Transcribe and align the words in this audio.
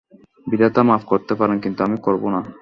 বিধাতা 0.47 0.81
মাপ 0.83 1.01
করতে 1.03 1.33
পারেন, 1.35 1.57
কিন্তু 1.59 1.79
আমি 1.83 1.97
করব 1.97 2.23
না। 2.29 2.39